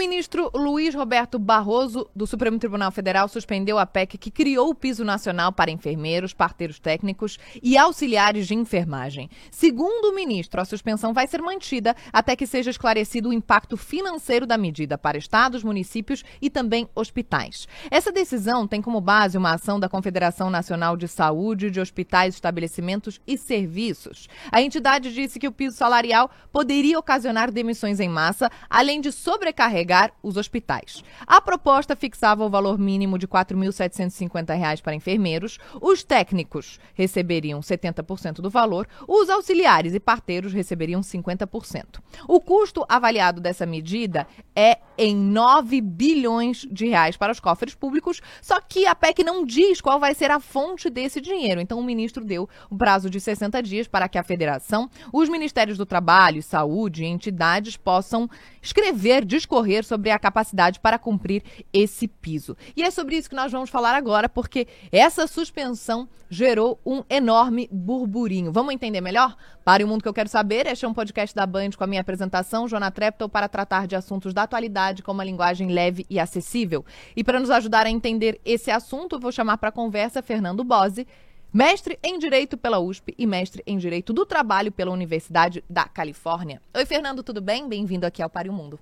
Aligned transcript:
Ministro 0.00 0.50
Luiz 0.54 0.94
Roberto 0.94 1.38
Barroso, 1.38 2.08
do 2.16 2.26
Supremo 2.26 2.58
Tribunal 2.58 2.90
Federal, 2.90 3.28
suspendeu 3.28 3.78
a 3.78 3.84
PEC 3.84 4.16
que 4.16 4.30
criou 4.30 4.70
o 4.70 4.74
piso 4.74 5.04
nacional 5.04 5.52
para 5.52 5.70
enfermeiros, 5.70 6.32
parteiros 6.32 6.78
técnicos 6.78 7.38
e 7.62 7.76
auxiliares 7.76 8.46
de 8.46 8.54
enfermagem. 8.54 9.28
Segundo 9.50 10.06
o 10.06 10.14
ministro, 10.14 10.58
a 10.58 10.64
suspensão 10.64 11.12
vai 11.12 11.26
ser 11.26 11.42
mantida 11.42 11.94
até 12.10 12.34
que 12.34 12.46
seja 12.46 12.70
esclarecido 12.70 13.28
o 13.28 13.32
impacto 13.32 13.76
financeiro 13.76 14.46
da 14.46 14.56
medida 14.56 14.96
para 14.96 15.18
estados, 15.18 15.62
municípios 15.62 16.24
e 16.40 16.48
também 16.48 16.88
hospitais. 16.94 17.68
Essa 17.90 18.10
decisão 18.10 18.66
tem 18.66 18.80
como 18.80 19.02
base 19.02 19.36
uma 19.36 19.52
ação 19.52 19.78
da 19.78 19.86
Confederação 19.86 20.48
Nacional 20.48 20.96
de 20.96 21.08
Saúde 21.08 21.70
de 21.70 21.78
Hospitais, 21.78 22.32
Estabelecimentos 22.36 23.20
e 23.26 23.36
Serviços. 23.36 24.28
A 24.50 24.62
entidade 24.62 25.12
disse 25.12 25.38
que 25.38 25.48
o 25.48 25.52
piso 25.52 25.76
salarial 25.76 26.30
poderia 26.50 26.98
ocasionar 26.98 27.50
demissões 27.50 28.00
em 28.00 28.08
massa, 28.08 28.50
além 28.70 28.98
de 28.98 29.12
sobrecarregar 29.12 29.89
os 30.22 30.36
hospitais. 30.36 31.02
A 31.26 31.40
proposta 31.40 31.96
fixava 31.96 32.44
o 32.44 32.50
valor 32.50 32.78
mínimo 32.78 33.18
de 33.18 33.26
R$ 33.26 33.32
4.750 33.32 34.82
para 34.82 34.94
enfermeiros, 34.94 35.58
os 35.80 36.04
técnicos 36.04 36.78
receberiam 36.94 37.60
70% 37.60 38.34
do 38.34 38.50
valor, 38.50 38.86
os 39.08 39.28
auxiliares 39.28 39.94
e 39.94 40.00
parteiros 40.00 40.52
receberiam 40.52 41.00
50%. 41.00 42.00
O 42.28 42.40
custo 42.40 42.84
avaliado 42.88 43.40
dessa 43.40 43.66
medida 43.66 44.26
é 44.54 44.78
em 45.00 45.16
9 45.16 45.80
bilhões 45.80 46.66
de 46.70 46.86
reais 46.86 47.16
para 47.16 47.32
os 47.32 47.40
cofres 47.40 47.74
públicos, 47.74 48.20
só 48.42 48.60
que 48.60 48.86
a 48.86 48.94
PEC 48.94 49.24
não 49.24 49.46
diz 49.46 49.80
qual 49.80 49.98
vai 49.98 50.14
ser 50.14 50.30
a 50.30 50.38
fonte 50.38 50.90
desse 50.90 51.22
dinheiro. 51.22 51.58
Então 51.58 51.78
o 51.78 51.82
ministro 51.82 52.22
deu 52.22 52.46
um 52.70 52.76
prazo 52.76 53.08
de 53.08 53.18
60 53.18 53.62
dias 53.62 53.88
para 53.88 54.10
que 54.10 54.18
a 54.18 54.22
federação, 54.22 54.90
os 55.10 55.30
ministérios 55.30 55.78
do 55.78 55.86
Trabalho, 55.86 56.42
Saúde 56.42 57.02
e 57.02 57.06
entidades 57.06 57.78
possam 57.78 58.28
escrever, 58.60 59.24
discorrer 59.24 59.86
sobre 59.86 60.10
a 60.10 60.18
capacidade 60.18 60.78
para 60.78 60.98
cumprir 60.98 61.42
esse 61.72 62.06
piso. 62.06 62.54
E 62.76 62.82
é 62.82 62.90
sobre 62.90 63.16
isso 63.16 63.30
que 63.30 63.36
nós 63.36 63.50
vamos 63.50 63.70
falar 63.70 63.94
agora, 63.94 64.28
porque 64.28 64.68
essa 64.92 65.26
suspensão 65.26 66.06
gerou 66.28 66.78
um 66.84 67.02
enorme 67.08 67.68
burburinho. 67.72 68.52
Vamos 68.52 68.74
entender 68.74 69.00
melhor? 69.00 69.34
Para 69.64 69.84
o 69.84 69.88
Mundo 69.88 70.02
que 70.02 70.08
eu 70.08 70.14
quero 70.14 70.28
saber, 70.28 70.66
este 70.66 70.84
é 70.84 70.88
um 70.88 70.94
podcast 70.94 71.34
da 71.34 71.46
Band 71.46 71.70
com 71.76 71.84
a 71.84 71.86
minha 71.86 72.00
apresentação, 72.00 72.68
Joana 72.68 72.90
Treptow, 72.90 73.28
para 73.28 73.48
tratar 73.48 73.86
de 73.86 73.96
assuntos 73.96 74.32
da 74.32 74.42
atualidade 74.42 74.89
com 75.02 75.12
uma 75.12 75.24
linguagem 75.24 75.68
leve 75.68 76.04
e 76.10 76.18
acessível. 76.18 76.84
E 77.16 77.22
para 77.22 77.38
nos 77.38 77.50
ajudar 77.50 77.86
a 77.86 77.90
entender 77.90 78.40
esse 78.44 78.70
assunto, 78.70 79.18
vou 79.18 79.30
chamar 79.30 79.58
para 79.58 79.68
a 79.68 79.72
conversa 79.72 80.22
Fernando 80.22 80.64
Bose, 80.64 81.06
Mestre 81.52 81.98
em 82.00 82.16
Direito 82.16 82.56
pela 82.56 82.78
USP 82.78 83.12
e 83.18 83.26
mestre 83.26 83.60
em 83.66 83.76
Direito 83.76 84.12
do 84.12 84.24
Trabalho 84.24 84.70
pela 84.70 84.92
Universidade 84.92 85.64
da 85.68 85.84
Califórnia. 85.84 86.62
Oi, 86.72 86.86
Fernando, 86.86 87.24
tudo 87.24 87.40
bem? 87.40 87.68
Bem-vindo 87.68 88.06
aqui 88.06 88.22
ao 88.22 88.30
Pare 88.30 88.48
o 88.48 88.52
Mundo. 88.52 88.78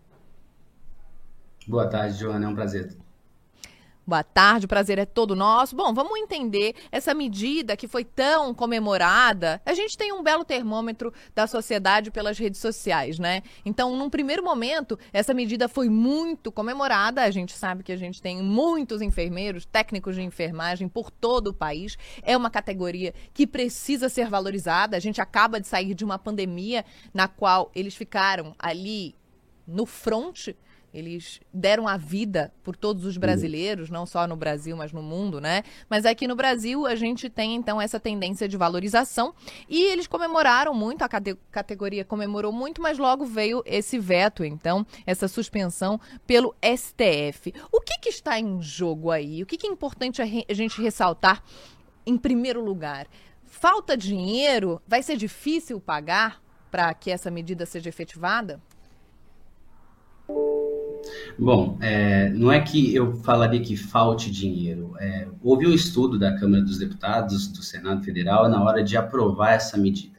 Boa 1.67 1.89
tarde, 1.89 2.19
Joana. 2.19 2.45
É 2.45 2.49
um 2.49 2.55
prazer 2.55 2.95
Boa 4.09 4.25
tarde, 4.25 4.65
o 4.65 4.69
prazer 4.71 4.99
é 4.99 5.05
todo 5.05 5.37
nosso. 5.37 5.77
Bom, 5.77 5.93
vamos 5.93 6.19
entender 6.19 6.75
essa 6.91 7.13
medida 7.13 7.77
que 7.77 7.87
foi 7.87 8.07
tão 8.07 8.55
comemorada. 8.55 9.61
A 9.67 9.75
gente 9.75 9.99
tem 9.99 10.15
um 10.15 10.23
belo 10.23 10.47
termômetro 10.47 11.13
da 11.35 11.47
sociedade 11.47 12.11
pelas 12.11 12.39
redes 12.39 12.59
sociais, 12.59 13.19
né? 13.19 13.43
Então, 13.67 13.95
num 13.95 14.09
primeiro 14.09 14.43
momento, 14.43 14.99
essa 15.13 15.35
medida 15.35 15.69
foi 15.69 15.91
muito 15.91 16.51
comemorada. 16.51 17.23
A 17.23 17.31
gente 17.31 17.53
sabe 17.53 17.83
que 17.83 17.93
a 17.93 17.99
gente 17.99 18.23
tem 18.23 18.43
muitos 18.43 19.03
enfermeiros, 19.03 19.67
técnicos 19.67 20.15
de 20.15 20.23
enfermagem 20.23 20.89
por 20.89 21.11
todo 21.11 21.49
o 21.49 21.55
país. 21.55 21.99
É 22.23 22.35
uma 22.35 22.49
categoria 22.49 23.13
que 23.35 23.47
precisa 23.47 24.09
ser 24.09 24.31
valorizada. 24.31 24.97
A 24.97 25.01
gente 25.01 25.21
acaba 25.21 25.61
de 25.61 25.69
sair 25.69 25.93
de 25.93 26.03
uma 26.03 26.19
pandemia 26.19 26.83
na 27.13 27.29
qual 27.29 27.71
eles 27.75 27.95
ficaram 27.95 28.55
ali 28.59 29.15
no 29.67 29.85
fronte 29.85 30.57
eles 30.93 31.41
deram 31.53 31.87
a 31.87 31.97
vida 31.97 32.53
por 32.63 32.77
todos 32.77 33.05
os 33.05 33.17
brasileiros, 33.17 33.91
não 33.91 34.07
só 34.07 34.27
no 34.27 34.37
Brasil, 34.37 34.77
mas 34.77 34.93
no 34.93 35.03
mundo, 35.03 35.41
né? 35.41 35.63
Mas 35.89 36.07
aqui 36.07 36.27
no 36.27 36.35
Brasil 36.35 36.87
a 36.87 36.95
gente 36.95 37.29
tem 37.29 37.55
então 37.55 37.81
essa 37.81 38.01
tendência 38.01 38.49
de 38.49 38.57
valorização 38.57 39.35
e 39.69 39.83
eles 39.85 40.07
comemoraram 40.07 40.73
muito, 40.73 41.03
a 41.03 41.09
categoria 41.51 42.05
comemorou 42.05 42.53
muito, 42.53 42.81
mas 42.81 42.99
logo 42.99 43.25
veio 43.25 43.63
esse 43.67 43.99
veto, 43.99 44.45
então, 44.45 44.87
essa 45.07 45.29
suspensão 45.29 46.01
pelo 46.27 46.55
STF. 46.63 47.53
O 47.71 47.81
que, 47.81 47.99
que 48.01 48.09
está 48.09 48.39
em 48.39 48.61
jogo 48.63 49.11
aí? 49.11 49.43
O 49.43 49.47
que, 49.47 49.57
que 49.57 49.67
é 49.67 49.71
importante 49.71 50.23
a 50.23 50.55
gente 50.55 50.81
ressaltar 50.81 51.43
em 52.07 52.17
primeiro 52.17 52.65
lugar? 52.65 53.07
Falta 53.45 53.97
dinheiro? 53.97 54.81
Vai 54.87 55.03
ser 55.03 55.17
difícil 55.17 55.81
pagar 55.81 56.43
para 56.71 56.93
que 56.95 57.11
essa 57.11 57.31
medida 57.31 57.67
seja 57.67 57.89
efetivada? 57.89 58.61
Bom, 61.39 61.79
é, 61.81 62.31
não 62.31 62.51
é 62.51 62.61
que 62.61 62.95
eu 62.95 63.15
falaria 63.23 63.61
que 63.61 63.77
falte 63.77 64.31
dinheiro. 64.31 64.95
É, 64.99 65.29
houve 65.43 65.67
um 65.67 65.73
estudo 65.73 66.19
da 66.19 66.37
Câmara 66.37 66.63
dos 66.63 66.79
Deputados, 66.79 67.47
do 67.49 67.63
Senado 67.63 68.05
Federal, 68.05 68.49
na 68.49 68.63
hora 68.63 68.83
de 68.83 68.97
aprovar 68.97 69.53
essa 69.53 69.77
medida. 69.77 70.19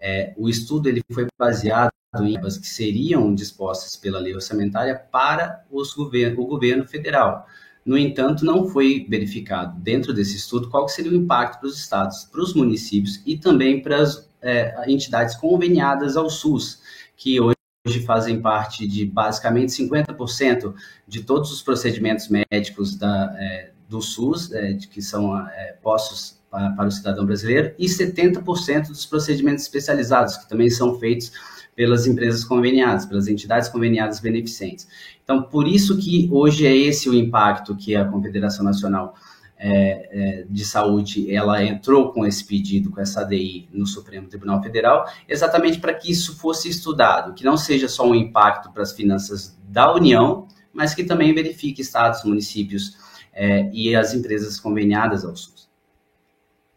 É, 0.00 0.32
o 0.36 0.48
estudo 0.48 0.88
ele 0.88 1.02
foi 1.12 1.26
baseado 1.38 1.90
em 2.18 2.32
verbas 2.32 2.56
que 2.56 2.66
seriam 2.66 3.34
dispostas 3.34 3.96
pela 3.96 4.18
lei 4.18 4.34
orçamentária 4.34 4.94
para 4.94 5.64
os 5.70 5.92
governo, 5.92 6.40
o 6.42 6.46
governo 6.46 6.86
federal. 6.86 7.46
No 7.84 7.96
entanto, 7.96 8.44
não 8.44 8.68
foi 8.68 9.06
verificado 9.08 9.78
dentro 9.80 10.12
desse 10.12 10.36
estudo 10.36 10.68
qual 10.68 10.88
seria 10.88 11.12
o 11.12 11.14
impacto 11.14 11.60
para 11.60 11.68
os 11.68 11.78
estados, 11.78 12.24
para 12.24 12.40
os 12.40 12.52
municípios 12.52 13.22
e 13.24 13.38
também 13.38 13.80
para 13.80 14.02
as 14.02 14.28
é, 14.42 14.90
entidades 14.90 15.36
conveniadas 15.36 16.16
ao 16.16 16.28
SUS, 16.28 16.80
que 17.16 17.40
hoje 17.40 17.55
hoje 17.86 18.00
fazem 18.00 18.40
parte 18.40 18.86
de 18.86 19.06
basicamente 19.06 19.70
50% 19.70 20.74
de 21.06 21.22
todos 21.22 21.52
os 21.52 21.62
procedimentos 21.62 22.28
médicos 22.28 22.96
da, 22.96 23.34
é, 23.38 23.70
do 23.88 24.02
SUS, 24.02 24.52
é, 24.52 24.72
de, 24.72 24.88
que 24.88 25.00
são 25.00 25.38
é, 25.38 25.76
postos 25.80 26.40
para, 26.50 26.70
para, 26.70 26.88
o 26.88 26.90
cidadão 26.90 27.24
brasileiro, 27.24 27.72
e 27.78 27.86
70% 27.86 28.88
dos 28.88 29.06
procedimentos 29.06 29.62
especializados, 29.62 30.36
que 30.36 30.48
também 30.48 30.68
são 30.68 30.98
feitos 30.98 31.30
pelas 31.76 32.06
empresas 32.06 32.42
conveniadas, 32.44 33.04
pelas 33.04 33.28
entidades 33.28 33.68
conveniadas 33.68 34.18
beneficentes. 34.18 34.88
Então, 35.22 35.42
por 35.42 35.68
isso 35.68 35.96
que 35.98 36.28
hoje 36.32 36.66
é 36.66 36.74
esse 36.74 37.08
o 37.08 37.14
impacto 37.14 37.76
que 37.76 37.94
a 37.94 38.04
Confederação 38.04 38.64
Nacional 38.64 39.14
é, 39.58 40.40
é, 40.40 40.46
de 40.48 40.64
Saúde 40.64 41.32
ela 41.34 41.64
entrou 41.64 42.12
com 42.12 42.26
esse 42.26 42.44
pedido, 42.44 42.90
com 42.90 43.00
essa 43.00 43.22
ADI 43.22 43.68
no 43.72 43.86
Supremo 43.86 44.28
Tribunal 44.28 44.62
Federal, 44.62 45.06
exatamente 45.28 45.78
para 45.78 45.94
que 45.94 46.10
isso 46.10 46.36
fosse 46.36 46.68
estudado, 46.68 47.34
que 47.34 47.44
não 47.44 47.56
seja 47.56 47.88
só 47.88 48.06
um 48.06 48.14
impacto 48.14 48.70
para 48.70 48.82
as 48.82 48.92
finanças 48.92 49.58
da 49.68 49.92
União, 49.92 50.46
mas 50.72 50.94
que 50.94 51.04
também 51.04 51.34
verifique 51.34 51.80
estados, 51.80 52.22
municípios 52.24 52.96
é, 53.32 53.70
e 53.72 53.94
as 53.96 54.14
empresas 54.14 54.60
conveniadas 54.60 55.24
ao 55.24 55.34
SUS. 55.34 55.65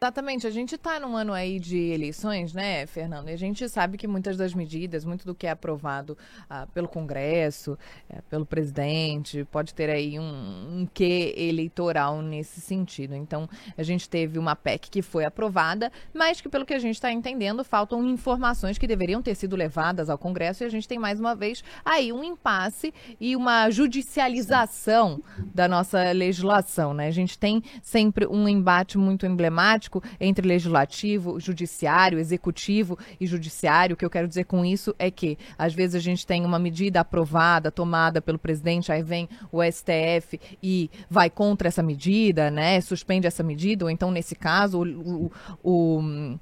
Exatamente, 0.01 0.47
a 0.47 0.49
gente 0.49 0.75
está 0.75 0.97
num 0.97 1.17
ano 1.17 1.33
aí 1.33 1.59
de 1.59 1.77
eleições, 1.77 2.53
né, 2.53 2.85
Fernando? 2.85 3.27
E 3.27 3.33
a 3.33 3.37
gente 3.37 3.67
sabe 3.67 3.97
que 3.97 4.07
muitas 4.07 4.37
das 4.37 4.53
medidas, 4.53 5.03
muito 5.03 5.25
do 5.25 5.35
que 5.35 5.45
é 5.45 5.49
aprovado 5.49 6.17
ah, 6.49 6.65
pelo 6.73 6.87
Congresso, 6.87 7.77
eh, 8.09 8.21
pelo 8.29 8.45
presidente, 8.45 9.45
pode 9.51 9.73
ter 9.73 9.89
aí 9.89 10.17
um, 10.17 10.23
um 10.23 10.87
quê 10.93 11.35
eleitoral 11.35 12.21
nesse 12.21 12.61
sentido. 12.61 13.13
Então, 13.13 13.49
a 13.77 13.83
gente 13.83 14.07
teve 14.07 14.39
uma 14.39 14.55
PEC 14.55 14.89
que 14.89 15.01
foi 15.01 15.25
aprovada, 15.25 15.91
mas 16.13 16.39
que, 16.39 16.47
pelo 16.47 16.65
que 16.65 16.73
a 16.73 16.79
gente 16.79 16.95
está 16.95 17.11
entendendo, 17.11 17.61
faltam 17.65 18.01
informações 18.07 18.77
que 18.77 18.87
deveriam 18.87 19.21
ter 19.21 19.35
sido 19.35 19.57
levadas 19.57 20.09
ao 20.09 20.17
Congresso 20.17 20.63
e 20.63 20.65
a 20.65 20.69
gente 20.69 20.87
tem 20.87 20.97
mais 20.97 21.19
uma 21.19 21.35
vez 21.35 21.61
aí 21.83 22.13
um 22.13 22.23
impasse 22.23 22.93
e 23.19 23.35
uma 23.35 23.69
judicialização 23.69 25.21
da 25.53 25.67
nossa 25.67 26.13
legislação, 26.13 26.93
né? 26.93 27.07
A 27.07 27.11
gente 27.11 27.37
tem 27.37 27.61
sempre 27.83 28.25
um 28.25 28.47
embate 28.47 28.97
muito 28.97 29.25
emblemático 29.25 29.88
entre 30.19 30.47
legislativo, 30.47 31.39
judiciário, 31.39 32.19
executivo 32.19 32.97
e 33.19 33.25
judiciário. 33.25 33.93
O 33.93 33.97
que 33.97 34.05
eu 34.05 34.09
quero 34.09 34.27
dizer 34.27 34.45
com 34.45 34.63
isso 34.63 34.93
é 34.99 35.09
que, 35.09 35.37
às 35.57 35.73
vezes, 35.73 35.95
a 35.95 35.99
gente 35.99 36.25
tem 36.25 36.45
uma 36.45 36.59
medida 36.59 36.99
aprovada, 36.99 37.71
tomada 37.71 38.21
pelo 38.21 38.37
presidente, 38.37 38.91
aí 38.91 39.01
vem 39.01 39.27
o 39.51 39.61
STF 39.63 40.39
e 40.61 40.89
vai 41.09 41.29
contra 41.29 41.67
essa 41.67 41.81
medida, 41.81 42.51
né? 42.51 42.79
Suspende 42.81 43.27
essa 43.27 43.43
medida, 43.43 43.85
ou 43.85 43.91
então, 43.91 44.11
nesse 44.11 44.35
caso, 44.35 44.83
o, 44.83 45.31
o, 45.63 45.71
o 45.73 46.39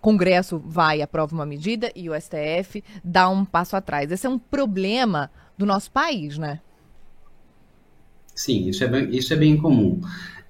Congresso 0.00 0.62
vai, 0.64 1.02
aprova 1.02 1.34
uma 1.34 1.46
medida 1.46 1.90
e 1.94 2.08
o 2.08 2.14
STF 2.20 2.84
dá 3.02 3.28
um 3.28 3.44
passo 3.44 3.74
atrás. 3.76 4.10
Esse 4.12 4.26
é 4.26 4.30
um 4.30 4.38
problema 4.38 5.30
do 5.58 5.66
nosso 5.66 5.90
país, 5.90 6.38
né? 6.38 6.60
Sim, 8.34 8.68
isso 8.68 8.84
é 8.84 8.86
bem, 8.86 9.16
isso 9.16 9.32
é 9.32 9.36
bem 9.36 9.56
comum. 9.56 10.00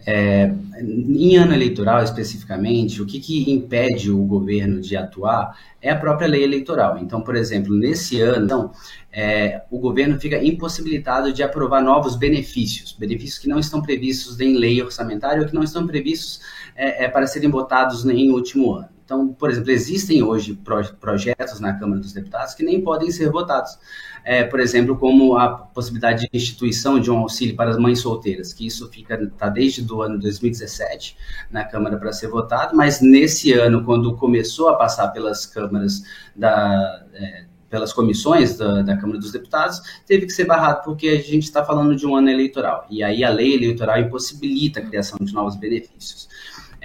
É, 0.09 0.53
em 0.79 1.37
ano 1.37 1.53
eleitoral, 1.53 2.03
especificamente, 2.03 3.03
o 3.03 3.07
que, 3.07 3.19
que 3.19 3.51
impede 3.51 4.11
o 4.11 4.25
governo 4.25 4.81
de 4.81 4.97
atuar 4.97 5.59
é 5.83 5.91
a 5.91 5.97
própria 5.97 6.29
lei 6.29 6.45
eleitoral. 6.45 6.99
Então, 6.99 7.21
por 7.21 7.35
exemplo, 7.35 7.75
nesse 7.75 8.21
ano, 8.21 8.45
então, 8.45 8.73
é, 9.13 9.63
o 9.71 9.79
governo 9.79 10.21
fica 10.21 10.43
impossibilitado 10.43 11.33
de 11.33 11.43
aprovar 11.43 11.83
novos 11.83 12.15
benefícios, 12.15 12.93
benefícios 12.93 13.39
que 13.39 13.49
não 13.49 13.59
estão 13.59 13.83
previstos 13.83 14.39
em 14.39 14.57
lei 14.57 14.81
orçamentária 14.81 15.43
ou 15.43 15.49
que 15.49 15.55
não 15.55 15.65
estão 15.65 15.87
previstos 15.87 16.41
é, 16.77 17.05
é 17.05 17.09
para 17.09 17.27
serem 17.27 17.51
votados 17.51 18.05
em 18.07 18.31
último 18.31 18.75
ano. 18.75 18.96
Então, 19.07 19.29
por 19.29 19.49
exemplo, 19.49 19.71
existem 19.71 20.21
hoje 20.21 20.55
pro, 20.55 20.85
projetos 20.97 21.61
na 21.61 21.73
Câmara 21.73 22.01
dos 22.01 22.13
Deputados 22.13 22.55
que 22.55 22.65
nem 22.65 22.81
podem 22.81 23.09
ser 23.13 23.31
votados. 23.31 23.79
É, 24.25 24.43
por 24.43 24.59
exemplo, 24.59 24.97
como 24.97 25.39
a 25.39 25.49
possibilidade 25.49 26.29
de 26.29 26.37
instituição 26.37 26.99
de 26.99 27.09
um 27.09 27.19
auxílio 27.19 27.55
para 27.55 27.71
as 27.71 27.79
mães 27.79 28.01
solteiras, 28.01 28.53
que 28.53 28.67
isso 28.67 28.89
fica 28.91 29.15
está 29.15 29.49
desde 29.49 29.83
do 29.83 30.03
ano 30.03 30.19
2017 30.19 31.17
na 31.49 31.65
Câmara 31.65 31.97
para 31.97 32.13
ser 32.13 32.27
votado, 32.27 32.77
mas 32.77 33.01
nesse 33.01 33.53
ano, 33.53 33.85
quando 33.85 34.17
começou 34.17 34.69
a 34.71 34.75
passar 34.75 35.09
pelas 35.09 35.47
câmaras 35.47 36.03
da 36.35 37.07
é, 37.15 37.45
pelas 37.71 37.93
comissões 37.93 38.57
da, 38.57 38.83
da, 38.83 38.97
Câmara 38.97 39.19
dos 39.19 39.33
Deputados, 39.33 39.81
teve 40.07 40.27
que 40.27 40.33
ser 40.33 40.45
barrado 40.45 40.85
porque 40.85 41.09
a 41.09 41.17
gente 41.17 41.45
está 41.45 41.65
falando 41.65 41.95
de 41.95 42.07
um 42.07 42.17
ano 42.17 42.31
eleitoral. 42.31 42.87
E 42.89 43.03
aí 43.03 43.23
a 43.23 43.31
lei 43.31 43.55
eleitoral 43.55 43.99
impossibilita 43.99 44.81
a 44.81 44.83
criação 44.83 45.19
de 45.21 45.33
novos 45.33 45.57
benefícios. 45.57 46.29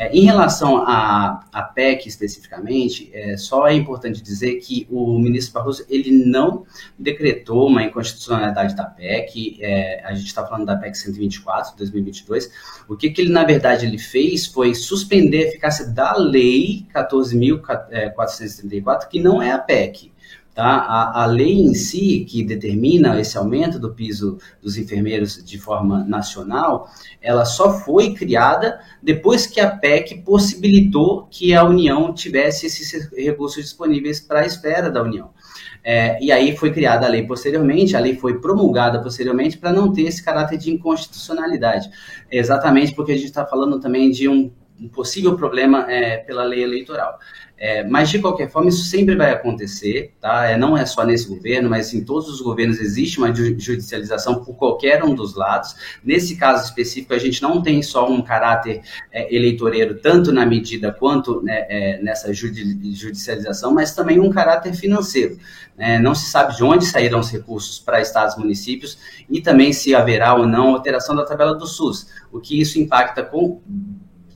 É, 0.02 0.10
em 0.18 0.26
relação 0.26 0.78
à, 0.78 1.46
à 1.54 1.62
PEC 1.62 2.08
especificamente, 2.08 3.12
é, 3.14 3.38
só 3.38 3.68
é 3.68 3.76
importante 3.76 4.20
dizer 4.20 4.56
que 4.56 4.88
o 4.90 5.20
ministro 5.20 5.54
Barroso 5.54 5.86
ele 5.88 6.26
não 6.26 6.66
decretou 6.98 7.68
uma 7.68 7.84
inconstitucionalidade 7.84 8.76
da 8.76 8.86
PEC, 8.86 9.60
é, 9.62 10.04
a 10.04 10.16
gente 10.16 10.26
está 10.26 10.44
falando 10.44 10.66
da 10.66 10.76
PEC 10.76 10.98
124 10.98 11.74
de 11.74 11.78
2022, 11.78 12.52
o 12.90 12.98
que, 12.98 13.12
que 13.12 13.22
ele 13.22 13.32
na 13.32 13.44
verdade 13.44 13.86
ele 13.86 14.00
fez 14.00 14.48
foi 14.48 14.74
suspender 14.74 15.44
a 15.44 15.48
eficácia 15.50 15.88
da 15.88 16.18
lei 16.18 16.88
14.434, 16.92 19.08
que 19.08 19.20
não 19.20 19.40
é 19.40 19.52
a 19.52 19.60
PEC. 19.60 20.11
Tá? 20.54 20.66
A, 20.66 21.24
a, 21.24 21.26
lei 21.28 21.62
em 21.62 21.74
si, 21.74 22.26
que 22.28 22.44
determina 22.44 23.20
esse 23.22 23.38
aumento 23.38 23.80
do 23.80 23.94
piso 23.94 24.38
dos 24.62 24.78
enfermeiros 24.78 25.42
de 25.44 25.58
forma 25.58 26.04
nacional, 26.04 26.90
ela 27.22 27.46
só 27.46 27.80
foi 27.80 28.14
criada 28.14 28.82
depois 29.02 29.48
que 29.48 29.62
a 29.62 29.72
PEC 29.72 30.24
possibilitou 30.24 31.26
que 31.32 31.54
a 31.54 31.64
União 31.64 32.14
tivesse 32.14 32.66
esses 32.66 33.10
recursos 33.14 33.64
disponíveis 33.64 34.20
para 34.20 34.42
a 34.42 34.46
esfera 34.46 34.92
da 34.92 35.02
União. 35.02 35.30
É, 35.84 36.22
e 36.22 36.34
aí 36.34 36.56
foi 36.56 36.72
criada 36.72 37.06
a 37.06 37.10
lei 37.10 37.26
posteriormente, 37.26 37.96
a 37.96 38.00
lei 38.00 38.16
foi 38.16 38.40
promulgada 38.40 39.02
posteriormente 39.02 39.58
para 39.58 39.72
não 39.72 39.92
ter 39.92 40.04
esse 40.04 40.22
caráter 40.22 40.58
de 40.58 40.70
inconstitucionalidade. 40.70 41.90
Exatamente 42.30 42.94
porque 42.94 43.14
a 43.14 43.16
gente 43.16 43.26
está 43.26 43.46
falando 43.46 43.80
também 43.80 44.12
de 44.12 44.28
um, 44.28 44.52
um 44.82 44.90
possível 44.90 45.36
problema 45.38 45.86
é, 45.92 46.18
pela 46.18 46.44
lei 46.44 46.64
eleitoral. 46.64 47.20
É, 47.64 47.84
mas, 47.84 48.10
de 48.10 48.18
qualquer 48.18 48.50
forma, 48.50 48.70
isso 48.70 48.86
sempre 48.86 49.16
vai 49.16 49.30
acontecer, 49.30 50.16
tá? 50.20 50.50
É, 50.50 50.58
não 50.58 50.76
é 50.76 50.84
só 50.84 51.06
nesse 51.06 51.28
governo, 51.28 51.70
mas 51.70 51.94
em 51.94 52.04
todos 52.04 52.28
os 52.28 52.42
governos 52.42 52.80
existe 52.80 53.20
uma 53.20 53.32
judicialização 53.32 54.44
por 54.44 54.56
qualquer 54.56 55.04
um 55.04 55.14
dos 55.14 55.36
lados. 55.36 55.76
Nesse 56.04 56.36
caso 56.38 56.66
específico, 56.66 57.14
a 57.14 57.20
gente 57.20 57.40
não 57.40 57.62
tem 57.62 57.84
só 57.84 58.10
um 58.10 58.20
caráter 58.24 58.82
é, 59.12 59.34
eleitoreiro, 59.34 60.00
tanto 60.00 60.32
na 60.32 60.44
medida 60.44 60.92
quanto 60.92 61.44
né, 61.44 61.68
é, 61.70 62.02
nessa 62.02 62.34
judicialização, 62.34 63.72
mas 63.72 63.94
também 63.94 64.20
um 64.20 64.32
caráter 64.32 64.74
financeiro. 64.74 65.38
Né? 65.78 65.98
não 66.00 66.14
se 66.14 66.30
sabe 66.30 66.56
de 66.56 66.64
onde 66.64 66.86
sairão 66.86 67.20
os 67.20 67.32
recursos 67.32 67.80
para 67.80 68.02
estados 68.02 68.36
e 68.36 68.40
municípios 68.40 69.00
e 69.30 69.42
também 69.42 69.72
se 69.72 69.96
haverá 69.96 70.36
ou 70.36 70.46
não 70.46 70.76
alteração 70.76 71.16
da 71.16 71.26
tabela 71.26 71.56
do 71.56 71.66
SUS, 71.66 72.08
o 72.32 72.40
que 72.40 72.60
isso 72.60 72.78
impacta 72.78 73.24
com 73.24 73.62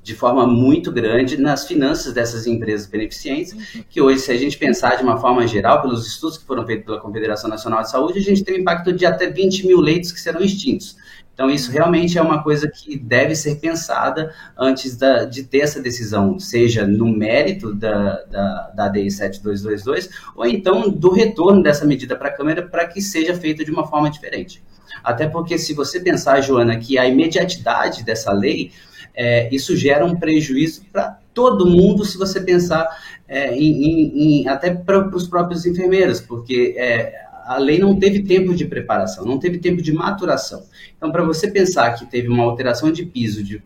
de 0.06 0.14
forma 0.14 0.46
muito 0.46 0.92
grande 0.92 1.36
nas 1.36 1.66
finanças 1.66 2.14
dessas 2.14 2.46
empresas 2.46 2.86
beneficentes, 2.86 3.56
que 3.90 4.00
hoje, 4.00 4.20
se 4.20 4.32
a 4.32 4.38
gente 4.38 4.56
pensar 4.56 4.98
de 4.98 5.04
uma 5.04 5.18
forma 5.18 5.48
geral, 5.48 5.82
pelos 5.82 6.06
estudos 6.06 6.38
que 6.38 6.46
foram 6.46 6.64
feitos 6.64 6.86
pela 6.86 7.02
Confederação 7.02 7.50
Nacional 7.50 7.82
de 7.82 7.90
Saúde, 7.90 8.20
a 8.20 8.22
gente 8.22 8.44
tem 8.44 8.56
um 8.56 8.60
impacto 8.60 8.94
de 8.94 9.04
até 9.04 9.28
20 9.28 9.66
mil 9.66 9.82
leitos 9.82 10.12
que 10.12 10.20
serão 10.20 10.42
extintos. 10.42 10.96
Então, 11.34 11.50
isso 11.50 11.72
realmente 11.72 12.20
é 12.20 12.22
uma 12.22 12.44
coisa 12.44 12.70
que 12.70 12.96
deve 12.96 13.34
ser 13.36 13.56
pensada 13.56 14.32
antes 14.56 14.96
da, 14.96 15.26
de 15.26 15.42
ter 15.42 15.62
essa 15.62 15.82
decisão, 15.82 16.40
seja 16.40 16.86
no 16.86 17.08
mérito 17.08 17.74
da, 17.74 18.22
da, 18.26 18.72
da 18.76 18.86
ADI 18.86 19.10
7222, 19.10 20.08
ou 20.36 20.46
então 20.46 20.88
do 20.88 21.10
retorno 21.10 21.64
dessa 21.64 21.84
medida 21.84 22.16
para 22.16 22.30
a 22.30 22.32
Câmara 22.32 22.62
para 22.62 22.86
que 22.86 23.02
seja 23.02 23.34
feita 23.34 23.66
de 23.66 23.72
uma 23.72 23.88
forma 23.88 24.08
diferente. 24.12 24.64
Até 25.04 25.28
porque, 25.28 25.58
se 25.58 25.74
você 25.74 26.00
pensar, 26.00 26.42
Joana, 26.42 26.78
que 26.78 26.96
a 26.96 27.08
imediatidade 27.08 28.04
dessa 28.04 28.32
lei 28.32 28.72
é, 29.16 29.54
isso 29.54 29.76
gera 29.76 30.06
um 30.06 30.16
prejuízo 30.16 30.84
para 30.92 31.20
todo 31.34 31.66
mundo 31.66 32.06
se 32.06 32.18
você 32.18 32.40
pensar 32.40 32.88
é, 33.28 33.54
em, 33.56 34.42
em, 34.42 34.48
até 34.48 34.74
para 34.74 35.08
os 35.16 35.28
próprios 35.28 35.66
enfermeiros, 35.66 36.22
porque 36.22 36.76
é, 36.78 37.14
a 37.46 37.58
lei 37.58 37.78
não 37.78 37.98
teve 38.00 38.24
tempo 38.24 38.56
de 38.56 38.66
preparação, 38.66 39.26
não 39.26 39.38
teve 39.38 39.60
tempo 39.60 39.82
de 39.82 39.94
maturação. 39.94 40.64
Então, 40.98 41.12
para 41.12 41.24
você 41.24 41.50
pensar 41.50 41.92
que 41.92 42.06
teve 42.06 42.28
uma 42.28 42.44
alteração 42.44 42.92
de 42.92 43.06
piso 43.06 43.44
de 43.44 43.62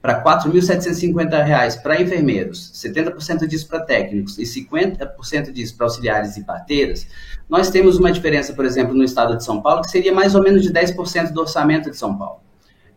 para 0.00 0.14
R$ 0.14 0.24
4.750 0.24 1.82
para 1.82 2.00
enfermeiros, 2.00 2.72
70% 2.72 3.46
disso 3.46 3.68
para 3.68 3.80
técnicos 3.80 4.38
e 4.38 4.44
50% 4.44 5.52
disso 5.52 5.76
para 5.76 5.86
auxiliares 5.86 6.38
e 6.38 6.44
parteiras, 6.44 7.06
nós 7.46 7.68
temos 7.68 7.98
uma 7.98 8.10
diferença, 8.10 8.54
por 8.54 8.64
exemplo, 8.64 8.94
no 8.94 9.04
estado 9.04 9.36
de 9.36 9.44
São 9.44 9.60
Paulo, 9.60 9.82
que 9.82 9.90
seria 9.90 10.12
mais 10.12 10.34
ou 10.34 10.42
menos 10.42 10.62
de 10.62 10.72
10% 10.72 11.32
do 11.32 11.40
orçamento 11.42 11.90
de 11.90 11.98
São 11.98 12.16
Paulo 12.16 12.40